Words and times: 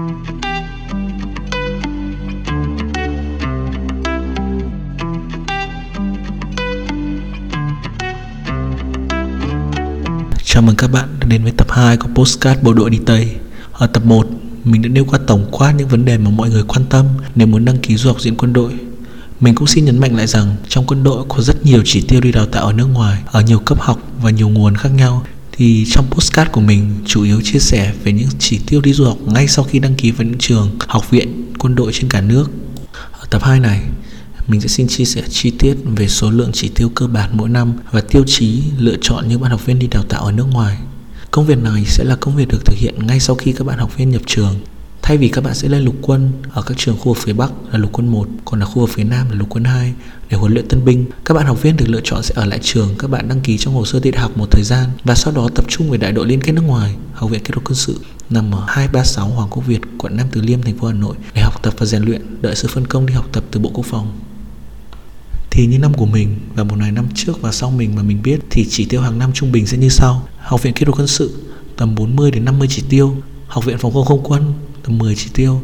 Chào 0.00 0.12
mừng 10.62 10.76
các 10.76 10.90
bạn 10.92 11.08
đã 11.20 11.26
đến 11.26 11.42
với 11.42 11.52
tập 11.56 11.66
2 11.70 11.96
của 11.96 12.08
Postcard 12.14 12.62
Bộ 12.62 12.72
đội 12.72 12.90
đi 12.90 12.98
Tây 13.06 13.36
Ở 13.72 13.86
tập 13.86 14.04
1, 14.04 14.26
mình 14.64 14.82
đã 14.82 14.88
nêu 14.88 15.04
qua 15.04 15.18
tổng 15.26 15.48
quát 15.50 15.72
những 15.72 15.88
vấn 15.88 16.04
đề 16.04 16.18
mà 16.18 16.30
mọi 16.30 16.50
người 16.50 16.62
quan 16.68 16.84
tâm 16.90 17.06
nếu 17.34 17.46
muốn 17.46 17.64
đăng 17.64 17.78
ký 17.78 17.96
du 17.96 18.08
học 18.08 18.20
diễn 18.20 18.36
quân 18.36 18.52
đội 18.52 18.72
mình 19.40 19.54
cũng 19.54 19.66
xin 19.66 19.84
nhấn 19.84 19.98
mạnh 19.98 20.16
lại 20.16 20.26
rằng 20.26 20.56
trong 20.68 20.86
quân 20.86 21.02
đội 21.02 21.24
có 21.28 21.40
rất 21.40 21.66
nhiều 21.66 21.82
chỉ 21.84 22.04
tiêu 22.08 22.20
đi 22.20 22.32
đào 22.32 22.46
tạo 22.46 22.66
ở 22.66 22.72
nước 22.72 22.86
ngoài, 22.86 23.22
ở 23.26 23.40
nhiều 23.40 23.58
cấp 23.58 23.80
học 23.80 23.98
và 24.22 24.30
nhiều 24.30 24.48
nguồn 24.48 24.76
khác 24.76 24.88
nhau. 24.88 25.22
Thì 25.60 25.84
trong 25.90 26.10
postcard 26.10 26.50
của 26.50 26.60
mình 26.60 26.90
chủ 27.06 27.22
yếu 27.22 27.40
chia 27.40 27.58
sẻ 27.58 27.92
về 28.04 28.12
những 28.12 28.28
chỉ 28.38 28.60
tiêu 28.66 28.80
đi 28.80 28.92
du 28.92 29.04
học 29.04 29.18
ngay 29.26 29.48
sau 29.48 29.64
khi 29.64 29.78
đăng 29.78 29.94
ký 29.94 30.10
vào 30.10 30.26
những 30.26 30.38
trường, 30.38 30.76
học 30.88 31.10
viện, 31.10 31.52
quân 31.58 31.74
đội 31.74 31.92
trên 31.92 32.08
cả 32.08 32.20
nước. 32.20 32.50
Ở 33.12 33.26
tập 33.30 33.42
2 33.44 33.60
này, 33.60 33.80
mình 34.46 34.60
sẽ 34.60 34.68
xin 34.68 34.88
chia 34.88 35.04
sẻ 35.04 35.22
chi 35.30 35.50
tiết 35.58 35.74
về 35.96 36.08
số 36.08 36.30
lượng 36.30 36.50
chỉ 36.52 36.68
tiêu 36.74 36.88
cơ 36.94 37.06
bản 37.06 37.30
mỗi 37.32 37.48
năm 37.48 37.72
và 37.90 38.00
tiêu 38.00 38.24
chí 38.26 38.62
lựa 38.78 38.96
chọn 39.02 39.28
những 39.28 39.40
bạn 39.40 39.50
học 39.50 39.66
viên 39.66 39.78
đi 39.78 39.86
đào 39.86 40.02
tạo 40.02 40.24
ở 40.24 40.32
nước 40.32 40.46
ngoài. 40.52 40.78
Công 41.30 41.46
việc 41.46 41.58
này 41.58 41.84
sẽ 41.84 42.04
là 42.04 42.16
công 42.16 42.36
việc 42.36 42.48
được 42.48 42.64
thực 42.64 42.76
hiện 42.76 43.06
ngay 43.06 43.20
sau 43.20 43.36
khi 43.36 43.52
các 43.52 43.66
bạn 43.66 43.78
học 43.78 43.96
viên 43.96 44.10
nhập 44.10 44.22
trường 44.26 44.54
Thay 45.10 45.18
vì 45.18 45.28
các 45.28 45.44
bạn 45.44 45.54
sẽ 45.54 45.68
lên 45.68 45.82
lục 45.82 45.94
quân 46.02 46.32
ở 46.52 46.62
các 46.62 46.78
trường 46.78 46.98
khu 46.98 47.04
vực 47.04 47.16
phía 47.22 47.32
Bắc 47.32 47.52
là 47.72 47.78
lục 47.78 47.90
quân 47.92 48.08
1, 48.08 48.28
còn 48.44 48.60
ở 48.60 48.66
khu 48.66 48.80
vực 48.80 48.90
phía 48.90 49.04
Nam 49.04 49.30
là 49.30 49.36
lục 49.36 49.48
quân 49.50 49.64
2 49.64 49.92
để 50.28 50.36
huấn 50.36 50.52
luyện 50.52 50.68
tân 50.68 50.84
binh, 50.84 51.06
các 51.24 51.34
bạn 51.34 51.46
học 51.46 51.62
viên 51.62 51.76
được 51.76 51.84
lựa 51.88 52.00
chọn 52.04 52.22
sẽ 52.22 52.34
ở 52.36 52.44
lại 52.44 52.58
trường 52.62 52.94
các 52.98 53.10
bạn 53.10 53.28
đăng 53.28 53.40
ký 53.40 53.58
trong 53.58 53.74
hồ 53.74 53.84
sơ 53.84 54.00
tiện 54.00 54.14
học 54.14 54.38
một 54.38 54.46
thời 54.50 54.62
gian 54.64 54.90
và 55.04 55.14
sau 55.14 55.32
đó 55.32 55.48
tập 55.54 55.64
trung 55.68 55.90
về 55.90 55.98
đại 55.98 56.12
đội 56.12 56.26
liên 56.26 56.40
kết 56.40 56.52
nước 56.52 56.62
ngoài, 56.66 56.94
Học 57.14 57.30
viện 57.30 57.42
Kỹ 57.44 57.50
thuật 57.52 57.64
quân 57.64 57.74
sự 57.74 58.00
nằm 58.30 58.54
ở 58.54 58.64
236 58.68 59.28
Hoàng 59.28 59.48
Quốc 59.50 59.66
Việt, 59.66 59.80
quận 59.98 60.16
Nam 60.16 60.26
Từ 60.32 60.40
Liêm, 60.40 60.62
thành 60.62 60.78
phố 60.78 60.86
Hà 60.86 60.94
Nội 60.94 61.16
để 61.34 61.42
học 61.42 61.62
tập 61.62 61.74
và 61.78 61.86
rèn 61.86 62.02
luyện, 62.02 62.22
đợi 62.42 62.56
sự 62.56 62.68
phân 62.68 62.86
công 62.86 63.06
đi 63.06 63.14
học 63.14 63.26
tập 63.32 63.44
từ 63.50 63.60
Bộ 63.60 63.70
Quốc 63.74 63.86
phòng. 63.86 64.18
Thì 65.50 65.66
như 65.66 65.78
năm 65.78 65.94
của 65.94 66.06
mình 66.06 66.38
và 66.54 66.64
một 66.64 66.76
vài 66.78 66.92
năm 66.92 67.06
trước 67.14 67.42
và 67.42 67.52
sau 67.52 67.70
mình 67.70 67.94
mà 67.94 68.02
mình 68.02 68.22
biết 68.22 68.40
thì 68.50 68.66
chỉ 68.70 68.84
tiêu 68.84 69.00
hàng 69.00 69.18
năm 69.18 69.30
trung 69.34 69.52
bình 69.52 69.66
sẽ 69.66 69.76
như 69.76 69.88
sau. 69.88 70.28
Học 70.38 70.62
viện 70.62 70.72
Kỹ 70.72 70.84
thuật 70.84 70.98
quân 70.98 71.06
sự 71.06 71.36
tầm 71.76 71.94
40 71.94 72.30
đến 72.30 72.44
50 72.44 72.68
chỉ 72.70 72.82
tiêu, 72.88 73.16
Học 73.46 73.64
viện 73.64 73.78
Phòng 73.78 73.92
không 73.92 74.04
không 74.04 74.22
quân 74.24 74.52
tầm 74.82 74.98
10 74.98 75.14
chỉ 75.14 75.30
tiêu. 75.34 75.62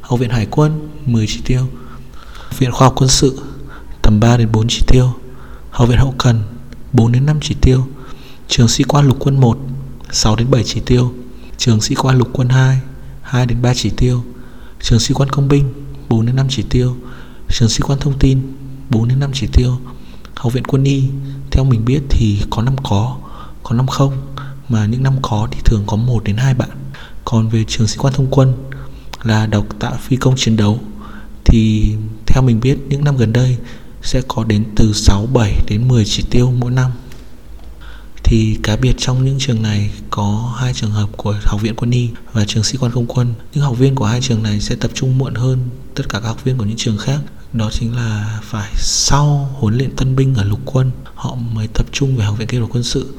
Học 0.00 0.20
viện 0.20 0.30
Hải 0.30 0.46
quân 0.50 0.88
10 1.06 1.26
chỉ 1.26 1.40
tiêu. 1.44 1.68
Học 2.34 2.58
viện 2.58 2.72
Khoa 2.72 2.86
học 2.86 2.94
Quân 2.96 3.08
sự, 3.08 3.42
tầm 4.02 4.20
3 4.20 4.36
đến 4.36 4.52
4 4.52 4.68
chỉ 4.68 4.82
tiêu. 4.86 5.12
Học 5.70 5.88
viện 5.88 5.98
Hậu 5.98 6.14
cần 6.18 6.42
4 6.92 7.12
đến 7.12 7.26
5 7.26 7.38
chỉ 7.40 7.56
tiêu. 7.60 7.86
Trường 8.48 8.68
sĩ 8.68 8.84
quan 8.84 9.06
lục 9.06 9.16
quân 9.20 9.40
1 9.40 9.58
6 10.10 10.36
đến 10.36 10.50
7 10.50 10.64
chỉ 10.64 10.80
tiêu. 10.80 11.14
Trường 11.56 11.80
sĩ 11.80 11.94
quan 11.94 12.18
lục 12.18 12.28
quân 12.32 12.48
2 12.48 12.80
2 13.22 13.46
đến 13.46 13.62
3 13.62 13.74
chỉ 13.74 13.90
tiêu. 13.96 14.24
Trường 14.80 14.98
sĩ 14.98 15.14
quan 15.14 15.28
công 15.28 15.48
binh 15.48 15.72
4 16.08 16.26
đến 16.26 16.36
5 16.36 16.46
chỉ 16.50 16.62
tiêu. 16.70 16.96
Trường 17.48 17.68
sĩ 17.68 17.80
quan 17.80 17.98
thông 17.98 18.18
tin 18.18 18.56
4 18.90 19.08
đến 19.08 19.20
5 19.20 19.30
chỉ 19.34 19.46
tiêu. 19.52 19.78
Học 20.34 20.52
viện 20.52 20.64
quân 20.64 20.84
y, 20.84 21.04
Theo 21.50 21.64
mình 21.64 21.84
biết 21.84 22.00
thì 22.08 22.42
có 22.50 22.62
năm 22.62 22.76
có 22.82 23.16
Có 23.62 23.74
năm 23.74 23.86
không. 23.86 24.12
Mà 24.68 24.86
những 24.86 25.02
năm 25.02 25.14
có 25.22 25.48
thì 25.50 25.60
thường 25.64 25.84
có 25.86 25.96
1 25.96 26.24
đến 26.24 26.36
2 26.36 26.54
bạn 26.54 26.68
còn 27.30 27.48
về 27.48 27.64
trường 27.68 27.86
sĩ 27.86 27.96
quan 27.98 28.14
thông 28.14 28.26
quân 28.30 28.52
là 29.22 29.46
đào 29.46 29.66
tạo 29.78 29.98
phi 30.02 30.16
công 30.16 30.36
chiến 30.36 30.56
đấu 30.56 30.80
thì 31.44 31.94
theo 32.26 32.42
mình 32.42 32.60
biết 32.60 32.78
những 32.88 33.04
năm 33.04 33.16
gần 33.16 33.32
đây 33.32 33.56
sẽ 34.02 34.22
có 34.28 34.44
đến 34.44 34.64
từ 34.76 34.92
6, 34.92 35.26
7 35.26 35.54
đến 35.68 35.88
10 35.88 36.04
chỉ 36.04 36.24
tiêu 36.30 36.52
mỗi 36.58 36.70
năm. 36.70 36.90
Thì 38.24 38.58
cá 38.62 38.76
biệt 38.76 38.94
trong 38.98 39.24
những 39.24 39.38
trường 39.38 39.62
này 39.62 39.90
có 40.10 40.54
hai 40.58 40.74
trường 40.74 40.90
hợp 40.90 41.08
của 41.16 41.36
học 41.44 41.62
viện 41.62 41.74
quân 41.76 41.90
y 41.90 42.08
và 42.32 42.44
trường 42.44 42.64
sĩ 42.64 42.78
quan 42.80 42.92
không 42.92 43.06
quân. 43.06 43.34
Những 43.54 43.64
học 43.64 43.78
viên 43.78 43.94
của 43.94 44.04
hai 44.04 44.20
trường 44.20 44.42
này 44.42 44.60
sẽ 44.60 44.74
tập 44.74 44.90
trung 44.94 45.18
muộn 45.18 45.34
hơn 45.34 45.68
tất 45.94 46.08
cả 46.08 46.20
các 46.20 46.28
học 46.28 46.44
viên 46.44 46.58
của 46.58 46.64
những 46.64 46.76
trường 46.76 46.98
khác. 46.98 47.18
Đó 47.52 47.70
chính 47.72 47.96
là 47.96 48.40
phải 48.42 48.70
sau 48.76 49.50
huấn 49.58 49.76
luyện 49.76 49.96
tân 49.96 50.16
binh 50.16 50.34
ở 50.34 50.44
lục 50.44 50.60
quân 50.64 50.90
họ 51.14 51.34
mới 51.34 51.66
tập 51.74 51.86
trung 51.92 52.16
về 52.16 52.24
học 52.24 52.38
viện 52.38 52.48
kỹ 52.48 52.58
thuật 52.58 52.70
quân 52.72 52.82
sự 52.82 53.14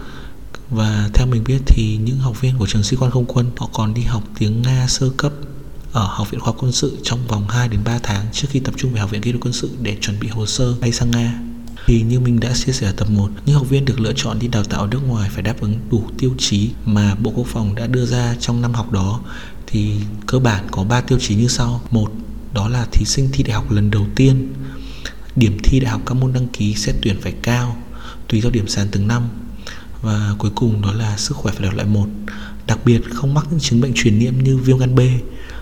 và 0.69 1.09
theo 1.13 1.28
mình 1.28 1.44
biết 1.44 1.62
thì 1.66 1.97
những 2.03 2.18
học 2.18 2.41
viên 2.41 2.57
của 2.57 2.68
trường 2.68 2.84
sĩ 2.84 2.97
quan 3.00 3.12
không 3.12 3.25
quân 3.25 3.52
họ 3.57 3.69
còn 3.74 3.94
đi 3.94 4.02
học 4.02 4.24
tiếng 4.40 4.62
Nga 4.62 4.88
sơ 4.88 5.09
cấp 5.18 5.31
ở 5.91 6.06
Học 6.06 6.31
viện 6.31 6.40
Khoa 6.40 6.47
học 6.47 6.56
Quân 6.59 6.72
sự 6.72 6.97
trong 7.03 7.28
vòng 7.28 7.47
2 7.47 7.68
đến 7.68 7.80
3 7.85 8.00
tháng 8.03 8.25
trước 8.31 8.47
khi 8.52 8.59
tập 8.59 8.74
trung 8.78 8.94
về 8.94 9.00
Học 9.00 9.12
viện 9.12 9.22
Kỹ 9.22 9.31
thuật 9.31 9.44
Quân 9.44 9.53
sự 9.53 9.69
để 9.81 9.97
chuẩn 10.02 10.19
bị 10.19 10.28
hồ 10.28 10.46
sơ 10.46 10.74
bay 10.81 10.91
sang 10.91 11.12
Nga. 11.12 11.40
Thì 11.85 12.02
như 12.02 12.19
mình 12.19 12.40
đã 12.40 12.53
chia 12.53 12.72
sẻ 12.72 12.88
ở 12.88 12.91
tập 12.91 13.09
1, 13.09 13.29
những 13.46 13.56
học 13.56 13.69
viên 13.69 13.85
được 13.85 14.00
lựa 14.00 14.13
chọn 14.16 14.40
đi 14.40 14.47
đào 14.47 14.63
tạo 14.63 14.81
ở 14.81 14.88
nước 14.88 15.00
ngoài 15.08 15.29
phải 15.34 15.44
đáp 15.44 15.62
ứng 15.62 15.79
đủ 15.91 16.03
tiêu 16.18 16.34
chí 16.38 16.69
mà 16.85 17.16
Bộ 17.16 17.31
Quốc 17.35 17.47
phòng 17.47 17.75
đã 17.75 17.88
đưa 17.88 18.06
ra 18.06 18.35
trong 18.40 18.62
năm 18.62 18.74
học 18.74 18.91
đó 18.91 19.22
thì 19.68 19.91
cơ 20.28 20.40
bản 20.40 20.68
có 20.72 20.84
3 20.84 21.02
tiêu 21.02 21.19
chí 21.22 21.35
như 21.35 21.47
sau. 21.47 21.81
Một, 21.91 22.12
đó 22.53 22.68
là 22.69 22.88
thí 22.91 23.06
sinh 23.06 23.29
thi 23.34 23.44
đại 23.44 23.53
học 23.53 23.72
lần 23.72 23.91
đầu 23.91 24.06
tiên. 24.16 24.53
Điểm 25.35 25.58
thi 25.63 25.79
đại 25.79 25.91
học 25.91 26.02
các 26.06 26.13
môn 26.13 26.34
đăng 26.34 26.47
ký 26.47 26.75
xét 26.75 26.96
tuyển 27.02 27.22
phải 27.22 27.34
cao 27.41 27.78
tùy 28.28 28.41
theo 28.41 28.52
điểm 28.52 28.68
sàn 28.68 28.88
từng 28.91 29.08
năm 29.08 29.24
và 30.02 30.36
cuối 30.38 30.52
cùng 30.56 30.82
đó 30.82 30.94
là 30.94 31.18
sức 31.18 31.38
khỏe 31.38 31.54
phải 31.54 31.62
được 31.62 31.76
loại 31.76 31.88
một 31.88 32.08
đặc 32.70 32.80
biệt 32.86 33.02
không 33.14 33.34
mắc 33.34 33.48
những 33.52 33.60
chứng 33.60 33.82
bệnh 33.82 33.92
truyền 33.96 34.20
nhiễm 34.20 34.34
như 34.44 34.58
viêm 34.58 34.78
gan 34.78 34.96
B, 34.96 35.00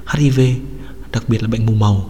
HIV, 0.07 0.39
đặc 1.11 1.23
biệt 1.27 1.41
là 1.41 1.47
bệnh 1.47 1.65
mù 1.65 1.73
màu. 1.73 2.09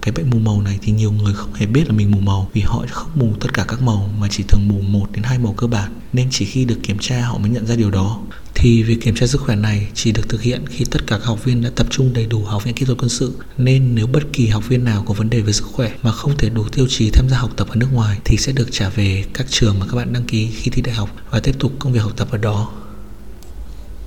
Cái 0.00 0.12
bệnh 0.12 0.30
mù 0.30 0.38
màu 0.38 0.62
này 0.62 0.78
thì 0.82 0.92
nhiều 0.92 1.12
người 1.12 1.34
không 1.34 1.54
hề 1.54 1.66
biết 1.66 1.88
là 1.88 1.92
mình 1.92 2.10
mù 2.10 2.20
màu 2.20 2.50
vì 2.52 2.60
họ 2.60 2.84
không 2.90 3.10
mù 3.14 3.32
tất 3.40 3.54
cả 3.54 3.64
các 3.68 3.82
màu 3.82 4.10
mà 4.20 4.28
chỉ 4.30 4.44
thường 4.48 4.68
mù 4.68 4.80
một 4.80 5.06
đến 5.12 5.22
hai 5.22 5.38
màu 5.38 5.52
cơ 5.52 5.66
bản 5.66 5.92
nên 6.12 6.28
chỉ 6.30 6.44
khi 6.44 6.64
được 6.64 6.78
kiểm 6.82 6.98
tra 7.00 7.26
họ 7.26 7.38
mới 7.38 7.50
nhận 7.50 7.66
ra 7.66 7.76
điều 7.76 7.90
đó. 7.90 8.20
Thì 8.54 8.82
việc 8.82 9.00
kiểm 9.00 9.14
tra 9.14 9.26
sức 9.26 9.40
khỏe 9.40 9.56
này 9.56 9.86
chỉ 9.94 10.12
được 10.12 10.28
thực 10.28 10.42
hiện 10.42 10.64
khi 10.68 10.84
tất 10.90 11.06
cả 11.06 11.18
các 11.18 11.24
học 11.24 11.44
viên 11.44 11.62
đã 11.62 11.70
tập 11.76 11.86
trung 11.90 12.12
đầy 12.12 12.26
đủ 12.26 12.44
học 12.44 12.64
viện 12.64 12.74
kỹ 12.74 12.84
thuật 12.84 12.98
quân 12.98 13.08
sự 13.08 13.32
nên 13.58 13.94
nếu 13.94 14.06
bất 14.06 14.22
kỳ 14.32 14.46
học 14.46 14.68
viên 14.68 14.84
nào 14.84 15.04
có 15.06 15.14
vấn 15.14 15.30
đề 15.30 15.40
về 15.40 15.52
sức 15.52 15.64
khỏe 15.64 15.92
mà 16.02 16.12
không 16.12 16.36
thể 16.38 16.48
đủ 16.48 16.68
tiêu 16.68 16.86
chí 16.88 17.10
tham 17.10 17.28
gia 17.28 17.38
học 17.38 17.50
tập 17.56 17.68
ở 17.70 17.76
nước 17.76 17.88
ngoài 17.92 18.18
thì 18.24 18.36
sẽ 18.36 18.52
được 18.52 18.68
trả 18.70 18.88
về 18.88 19.24
các 19.34 19.46
trường 19.50 19.78
mà 19.78 19.86
các 19.86 19.96
bạn 19.96 20.12
đăng 20.12 20.24
ký 20.24 20.46
khi 20.46 20.70
thi 20.70 20.82
đại 20.82 20.94
học 20.94 21.10
và 21.30 21.40
tiếp 21.40 21.54
tục 21.58 21.72
công 21.78 21.92
việc 21.92 22.00
học 22.00 22.12
tập 22.16 22.28
ở 22.30 22.38
đó. 22.38 22.72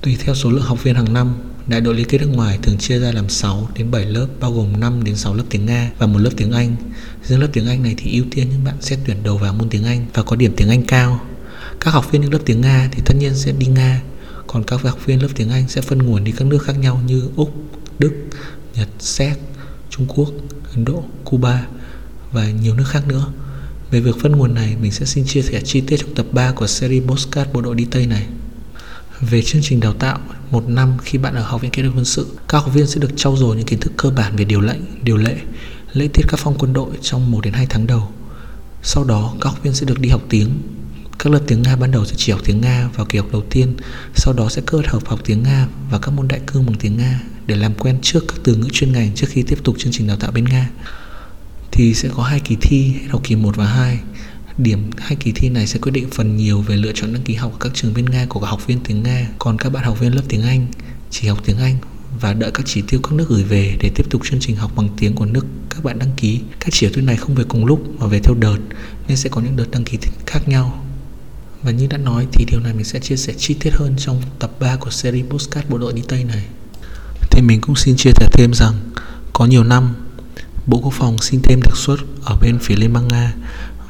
Tùy 0.02 0.16
theo 0.20 0.34
số 0.34 0.50
lượng 0.50 0.62
học 0.62 0.82
viên 0.82 0.94
hàng 0.94 1.12
năm, 1.12 1.34
đại 1.66 1.80
đội 1.80 1.94
liên 1.94 2.06
kết 2.08 2.20
nước 2.20 2.30
ngoài 2.32 2.58
thường 2.62 2.78
chia 2.78 2.98
ra 2.98 3.12
làm 3.12 3.28
6 3.28 3.68
đến 3.74 3.90
7 3.90 4.04
lớp 4.04 4.26
bao 4.40 4.52
gồm 4.52 4.80
5 4.80 5.04
đến 5.04 5.16
6 5.16 5.34
lớp 5.34 5.44
tiếng 5.50 5.66
Nga 5.66 5.90
và 5.98 6.06
một 6.06 6.18
lớp 6.18 6.30
tiếng 6.36 6.52
Anh. 6.52 6.76
Riêng 7.24 7.40
lớp 7.40 7.48
tiếng 7.52 7.66
Anh 7.66 7.82
này 7.82 7.94
thì 7.96 8.12
ưu 8.12 8.24
tiên 8.30 8.48
những 8.50 8.64
bạn 8.64 8.74
xét 8.80 8.98
tuyển 9.06 9.16
đầu 9.22 9.38
vào 9.38 9.52
môn 9.54 9.68
tiếng 9.68 9.84
Anh 9.84 10.06
và 10.14 10.22
có 10.22 10.36
điểm 10.36 10.52
tiếng 10.56 10.68
Anh 10.68 10.82
cao. 10.82 11.20
Các 11.80 11.90
học 11.90 12.12
viên 12.12 12.22
những 12.22 12.32
lớp 12.32 12.38
tiếng 12.44 12.60
Nga 12.60 12.88
thì 12.92 13.02
tất 13.04 13.14
nhiên 13.18 13.34
sẽ 13.34 13.52
đi 13.52 13.66
Nga, 13.66 14.00
còn 14.46 14.64
các 14.64 14.82
học 14.82 15.06
viên 15.06 15.22
lớp 15.22 15.28
tiếng 15.34 15.50
Anh 15.50 15.68
sẽ 15.68 15.80
phân 15.80 15.98
nguồn 15.98 16.24
đi 16.24 16.32
các 16.32 16.44
nước 16.44 16.62
khác 16.62 16.78
nhau 16.78 17.00
như 17.06 17.28
Úc, 17.36 17.54
Đức, 17.98 18.12
Nhật, 18.74 18.88
Séc, 18.98 19.38
Trung 19.90 20.06
Quốc, 20.06 20.28
Ấn 20.74 20.84
Độ, 20.84 21.04
Cuba 21.24 21.66
và 22.32 22.50
nhiều 22.50 22.74
nước 22.74 22.84
khác 22.88 23.08
nữa. 23.08 23.26
Về 23.90 24.00
việc 24.00 24.16
phân 24.22 24.32
nguồn 24.32 24.54
này, 24.54 24.76
mình 24.80 24.92
sẽ 24.92 25.06
xin 25.06 25.24
chia 25.26 25.42
sẻ 25.42 25.60
chi 25.64 25.80
tiết 25.80 25.96
trong 25.96 26.14
tập 26.14 26.26
3 26.32 26.52
của 26.52 26.66
series 26.66 27.04
Postcard 27.04 27.52
Bộ 27.52 27.60
đội 27.60 27.74
đi 27.74 27.86
Tây 27.90 28.06
này. 28.06 28.26
Về 29.20 29.42
chương 29.42 29.62
trình 29.64 29.80
đào 29.80 29.92
tạo, 29.92 30.18
một 30.50 30.68
năm 30.68 30.96
khi 31.02 31.18
bạn 31.18 31.34
ở 31.34 31.42
Học 31.42 31.60
viện 31.60 31.70
Kỹ 31.70 31.82
thuật 31.82 31.94
Quân 31.96 32.04
sự, 32.04 32.26
các 32.48 32.58
học 32.58 32.74
viên 32.74 32.86
sẽ 32.86 33.00
được 33.00 33.10
trau 33.16 33.36
dồi 33.36 33.56
những 33.56 33.66
kiến 33.66 33.80
thức 33.80 33.92
cơ 33.96 34.10
bản 34.10 34.36
về 34.36 34.44
điều 34.44 34.60
lệnh, 34.60 34.80
điều 35.02 35.16
lệ, 35.16 35.36
lễ 35.92 36.08
tiết 36.12 36.22
các 36.28 36.40
phong 36.40 36.58
quân 36.58 36.72
đội 36.72 36.90
trong 37.02 37.30
1 37.30 37.40
đến 37.40 37.52
2 37.52 37.66
tháng 37.66 37.86
đầu. 37.86 38.08
Sau 38.82 39.04
đó, 39.04 39.34
các 39.40 39.50
học 39.50 39.62
viên 39.62 39.74
sẽ 39.74 39.86
được 39.86 40.00
đi 40.00 40.08
học 40.08 40.22
tiếng. 40.28 40.50
Các 41.18 41.32
lớp 41.32 41.40
tiếng 41.46 41.62
Nga 41.62 41.76
ban 41.76 41.90
đầu 41.90 42.04
sẽ 42.04 42.14
chỉ 42.16 42.32
học 42.32 42.40
tiếng 42.44 42.60
Nga 42.60 42.88
vào 42.94 43.06
kỳ 43.06 43.18
học 43.18 43.28
đầu 43.32 43.42
tiên, 43.50 43.76
sau 44.14 44.34
đó 44.34 44.48
sẽ 44.48 44.62
kết 44.66 44.86
hợp 44.86 45.06
học 45.06 45.20
tiếng 45.24 45.42
Nga 45.42 45.68
và 45.90 45.98
các 45.98 46.10
môn 46.10 46.28
đại 46.28 46.40
cương 46.46 46.66
bằng 46.66 46.76
tiếng 46.80 46.96
Nga 46.96 47.20
để 47.46 47.56
làm 47.56 47.74
quen 47.74 47.98
trước 48.02 48.24
các 48.28 48.36
từ 48.44 48.54
ngữ 48.54 48.68
chuyên 48.72 48.92
ngành 48.92 49.14
trước 49.14 49.26
khi 49.30 49.42
tiếp 49.42 49.58
tục 49.64 49.76
chương 49.78 49.92
trình 49.92 50.06
đào 50.06 50.16
tạo 50.16 50.32
bên 50.32 50.44
Nga. 50.44 50.70
Thì 51.72 51.94
sẽ 51.94 52.08
có 52.16 52.22
hai 52.22 52.40
kỳ 52.40 52.56
thi, 52.60 52.94
học 53.08 53.20
kỳ 53.24 53.36
1 53.36 53.56
và 53.56 53.66
2 53.66 53.98
Điểm 54.58 54.90
hai 54.98 55.16
kỳ 55.16 55.32
thi 55.32 55.48
này 55.48 55.66
sẽ 55.66 55.78
quyết 55.78 55.92
định 55.92 56.08
phần 56.10 56.36
nhiều 56.36 56.60
về 56.60 56.76
lựa 56.76 56.92
chọn 56.94 57.12
đăng 57.12 57.22
ký 57.22 57.34
học 57.34 57.52
ở 57.52 57.58
các 57.60 57.74
trường 57.74 57.94
bên 57.94 58.04
Nga 58.04 58.26
của 58.28 58.40
các 58.40 58.46
học 58.46 58.66
viên 58.66 58.78
tiếng 58.84 59.02
Nga. 59.02 59.28
Còn 59.38 59.58
các 59.58 59.70
bạn 59.70 59.84
học 59.84 60.00
viên 60.00 60.14
lớp 60.14 60.22
tiếng 60.28 60.42
Anh 60.42 60.66
chỉ 61.10 61.28
học 61.28 61.38
tiếng 61.44 61.58
Anh 61.58 61.76
và 62.20 62.32
đợi 62.32 62.50
các 62.50 62.62
chỉ 62.66 62.82
tiêu 62.88 63.00
các 63.02 63.12
nước 63.12 63.26
gửi 63.28 63.42
về 63.42 63.76
để 63.80 63.90
tiếp 63.94 64.06
tục 64.10 64.22
chương 64.24 64.40
trình 64.40 64.56
học 64.56 64.72
bằng 64.76 64.88
tiếng 64.96 65.14
của 65.14 65.24
nước 65.24 65.46
các 65.70 65.84
bạn 65.84 65.98
đăng 65.98 66.10
ký. 66.16 66.40
Các 66.60 66.68
chỉ 66.72 66.88
tiêu 66.88 67.04
này 67.04 67.16
không 67.16 67.34
về 67.34 67.44
cùng 67.48 67.66
lúc 67.66 68.00
mà 68.00 68.06
về 68.06 68.20
theo 68.24 68.34
đợt 68.34 68.58
nên 69.08 69.16
sẽ 69.16 69.30
có 69.30 69.40
những 69.40 69.56
đợt 69.56 69.70
đăng 69.70 69.84
ký 69.84 69.98
khác 70.26 70.48
nhau. 70.48 70.85
Và 71.66 71.72
như 71.72 71.86
đã 71.86 71.98
nói 71.98 72.26
thì 72.32 72.44
điều 72.44 72.60
này 72.60 72.72
mình 72.72 72.84
sẽ 72.84 73.00
chia 73.00 73.16
sẻ 73.16 73.32
chi 73.38 73.54
tiết 73.54 73.70
hơn 73.74 73.94
trong 73.98 74.22
tập 74.38 74.50
3 74.60 74.76
của 74.76 74.90
series 74.90 75.26
Postcard 75.26 75.68
Bộ 75.68 75.78
đội 75.78 75.92
đi 75.92 76.02
Tây 76.08 76.24
này. 76.24 76.44
Thì 77.30 77.42
mình 77.42 77.60
cũng 77.60 77.76
xin 77.76 77.96
chia 77.96 78.10
sẻ 78.10 78.28
thêm 78.32 78.54
rằng, 78.54 78.74
có 79.32 79.44
nhiều 79.44 79.64
năm, 79.64 79.94
Bộ 80.66 80.80
Quốc 80.82 80.92
phòng 80.92 81.18
xin 81.18 81.40
thêm 81.42 81.60
đặc 81.64 81.76
suất 81.76 81.98
ở 82.24 82.36
bên 82.40 82.58
phía 82.58 82.76
Liên 82.76 82.92
bang 82.92 83.08
Nga 83.08 83.34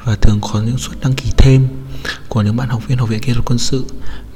và 0.03 0.15
thường 0.15 0.39
có 0.41 0.61
những 0.61 0.77
suất 0.77 0.99
đăng 1.01 1.13
ký 1.13 1.31
thêm 1.37 1.67
của 2.27 2.41
những 2.41 2.55
bạn 2.55 2.69
học 2.69 2.87
viên 2.87 2.97
học 2.97 3.09
viện 3.09 3.19
kỹ 3.19 3.33
thuật 3.33 3.45
quân 3.45 3.57
sự 3.59 3.85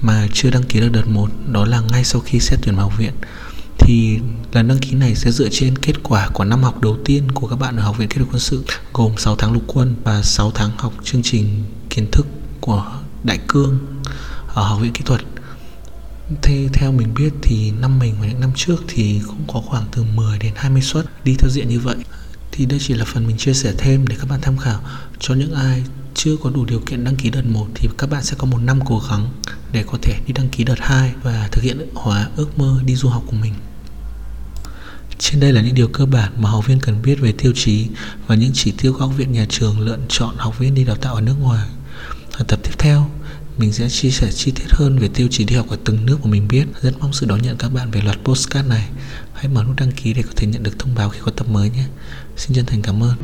mà 0.01 0.27
chưa 0.33 0.49
đăng 0.49 0.63
ký 0.63 0.79
được 0.79 0.91
đợt 0.91 1.07
1 1.07 1.29
đó 1.47 1.65
là 1.65 1.81
ngay 1.91 2.03
sau 2.03 2.21
khi 2.21 2.39
xét 2.39 2.59
tuyển 2.63 2.75
vào 2.75 2.89
học 2.89 2.97
viện 2.97 3.13
thì 3.77 4.19
lần 4.51 4.67
đăng 4.67 4.79
ký 4.79 4.91
này 4.91 5.15
sẽ 5.15 5.31
dựa 5.31 5.49
trên 5.51 5.77
kết 5.77 6.03
quả 6.03 6.29
của 6.33 6.43
năm 6.43 6.63
học 6.63 6.81
đầu 6.81 6.97
tiên 7.05 7.31
của 7.31 7.47
các 7.47 7.59
bạn 7.59 7.77
ở 7.77 7.83
học 7.83 7.97
viện 7.97 8.09
kỹ 8.09 8.15
thuật 8.17 8.29
quân 8.31 8.39
sự, 8.39 8.63
gồm 8.93 9.11
6 9.17 9.35
tháng 9.35 9.53
lục 9.53 9.63
quân 9.67 9.95
và 10.03 10.21
6 10.21 10.51
tháng 10.51 10.71
học 10.77 10.93
chương 11.03 11.23
trình 11.23 11.63
kiến 11.89 12.07
thức 12.11 12.27
của 12.61 13.00
đại 13.23 13.39
cương, 13.47 13.79
ở 14.47 14.63
học 14.63 14.79
viện 14.81 14.93
kỹ 14.93 15.01
thuật 15.05 15.21
Thế 16.41 16.69
theo 16.73 16.91
mình 16.91 17.13
biết 17.13 17.33
thì 17.41 17.71
năm 17.71 17.99
mình 17.99 18.15
và 18.19 18.27
những 18.27 18.39
năm 18.39 18.51
trước 18.55 18.83
thì 18.87 19.21
cũng 19.27 19.43
có 19.47 19.61
khoảng 19.65 19.85
từ 19.91 20.03
10 20.03 20.39
đến 20.39 20.53
20 20.55 20.81
suất 20.81 21.05
đi 21.23 21.35
theo 21.39 21.49
diện 21.49 21.69
như 21.69 21.79
vậy. 21.79 21.95
Thì 22.51 22.65
đây 22.65 22.79
chỉ 22.81 22.93
là 22.93 23.05
phần 23.05 23.27
mình 23.27 23.37
chia 23.37 23.53
sẻ 23.53 23.73
thêm 23.77 24.07
để 24.07 24.15
các 24.19 24.29
bạn 24.29 24.41
tham 24.41 24.57
khảo 24.57 24.79
cho 25.19 25.33
những 25.33 25.53
ai 25.53 25.83
chưa 26.13 26.35
có 26.43 26.49
đủ 26.49 26.65
điều 26.65 26.79
kiện 26.79 27.03
đăng 27.03 27.15
ký 27.15 27.29
đợt 27.29 27.45
1 27.45 27.67
thì 27.75 27.89
các 27.97 28.09
bạn 28.09 28.23
sẽ 28.23 28.35
có 28.37 28.45
một 28.45 28.57
năm 28.57 28.79
cố 28.85 29.01
gắng 29.09 29.31
để 29.71 29.83
có 29.87 29.97
thể 30.01 30.19
đi 30.27 30.33
đăng 30.33 30.49
ký 30.49 30.63
đợt 30.63 30.79
2 30.79 31.13
và 31.23 31.49
thực 31.51 31.63
hiện 31.63 31.89
hóa 31.93 32.29
ước 32.35 32.59
mơ 32.59 32.81
đi 32.85 32.95
du 32.95 33.09
học 33.09 33.23
của 33.25 33.37
mình. 33.41 33.53
Trên 35.19 35.39
đây 35.39 35.53
là 35.53 35.61
những 35.61 35.75
điều 35.75 35.87
cơ 35.87 36.05
bản 36.05 36.31
mà 36.37 36.49
học 36.49 36.67
viên 36.67 36.79
cần 36.79 37.01
biết 37.01 37.15
về 37.19 37.31
tiêu 37.31 37.51
chí 37.55 37.87
và 38.27 38.35
những 38.35 38.51
chỉ 38.53 38.73
tiêu 38.77 38.93
của 38.93 38.99
học 38.99 39.11
viện 39.17 39.31
nhà 39.31 39.45
trường 39.49 39.79
lựa 39.79 39.97
chọn 40.09 40.35
học 40.37 40.59
viên 40.59 40.75
đi 40.75 40.83
đào 40.83 40.95
tạo 40.95 41.15
ở 41.15 41.21
nước 41.21 41.35
ngoài. 41.39 41.67
Ở 42.41 42.45
tập 42.47 42.59
tiếp 42.63 42.71
theo, 42.77 43.09
mình 43.57 43.73
sẽ 43.73 43.89
chia 43.89 44.09
sẻ 44.11 44.31
chi 44.31 44.51
tiết 44.51 44.65
hơn 44.69 44.99
về 44.99 45.09
tiêu 45.13 45.27
chí 45.31 45.43
đi 45.43 45.55
học 45.55 45.69
ở 45.69 45.77
từng 45.85 46.05
nước 46.05 46.17
mà 46.23 46.31
mình 46.31 46.47
biết. 46.47 46.65
Rất 46.81 46.91
mong 46.99 47.13
sự 47.13 47.25
đón 47.25 47.41
nhận 47.41 47.57
các 47.57 47.73
bạn 47.73 47.91
về 47.91 48.01
loạt 48.01 48.17
postcard 48.23 48.69
này. 48.69 48.89
Hãy 49.33 49.47
mở 49.47 49.63
nút 49.63 49.75
đăng 49.75 49.91
ký 49.91 50.13
để 50.13 50.21
có 50.21 50.31
thể 50.35 50.47
nhận 50.47 50.63
được 50.63 50.79
thông 50.79 50.95
báo 50.95 51.09
khi 51.09 51.19
có 51.25 51.31
tập 51.31 51.49
mới 51.49 51.69
nhé. 51.69 51.85
Xin 52.37 52.55
chân 52.55 52.65
thành 52.65 52.81
cảm 52.81 53.03
ơn. 53.03 53.15